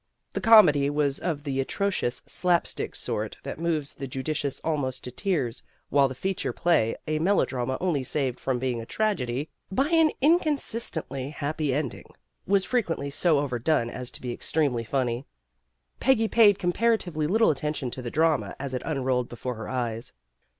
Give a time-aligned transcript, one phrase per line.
[0.33, 5.11] .The comedy was of the atrocious, slap stick sort that moves the judicious almost to
[5.11, 6.53] tears while THE CURE 217 the feature
[7.05, 12.05] play, a melodrama only saved from being a tragedy by an inconsistently happy ending,
[12.47, 15.27] was frequently so overdone as to be ex tremely funny.
[15.99, 20.13] Peggy paid comparatively little attention to the drama as it unrolled be fore her eyes.